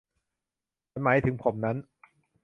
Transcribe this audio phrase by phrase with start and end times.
[0.89, 1.77] ฉันหมายถึงผมนั้น